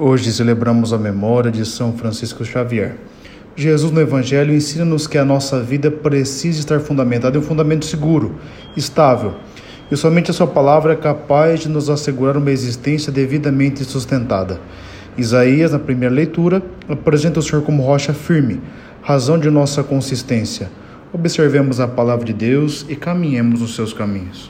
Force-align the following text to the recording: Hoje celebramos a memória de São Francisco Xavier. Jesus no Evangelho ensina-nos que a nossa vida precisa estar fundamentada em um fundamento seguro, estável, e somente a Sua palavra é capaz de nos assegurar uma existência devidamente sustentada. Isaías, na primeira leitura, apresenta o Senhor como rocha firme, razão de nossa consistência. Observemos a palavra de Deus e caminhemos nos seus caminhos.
Hoje 0.00 0.32
celebramos 0.32 0.92
a 0.92 0.96
memória 0.96 1.50
de 1.50 1.66
São 1.66 1.92
Francisco 1.92 2.44
Xavier. 2.44 2.94
Jesus 3.56 3.90
no 3.90 4.00
Evangelho 4.00 4.54
ensina-nos 4.54 5.08
que 5.08 5.18
a 5.18 5.24
nossa 5.24 5.60
vida 5.60 5.90
precisa 5.90 6.60
estar 6.60 6.78
fundamentada 6.78 7.36
em 7.36 7.40
um 7.40 7.42
fundamento 7.42 7.84
seguro, 7.84 8.36
estável, 8.76 9.34
e 9.90 9.96
somente 9.96 10.30
a 10.30 10.34
Sua 10.34 10.46
palavra 10.46 10.92
é 10.92 10.96
capaz 10.96 11.58
de 11.58 11.68
nos 11.68 11.90
assegurar 11.90 12.36
uma 12.36 12.52
existência 12.52 13.10
devidamente 13.10 13.82
sustentada. 13.82 14.60
Isaías, 15.16 15.72
na 15.72 15.80
primeira 15.80 16.14
leitura, 16.14 16.62
apresenta 16.88 17.40
o 17.40 17.42
Senhor 17.42 17.62
como 17.62 17.82
rocha 17.82 18.14
firme, 18.14 18.60
razão 19.02 19.36
de 19.36 19.50
nossa 19.50 19.82
consistência. 19.82 20.70
Observemos 21.12 21.80
a 21.80 21.88
palavra 21.88 22.24
de 22.24 22.32
Deus 22.32 22.86
e 22.88 22.94
caminhemos 22.94 23.62
nos 23.62 23.74
seus 23.74 23.92
caminhos. 23.92 24.46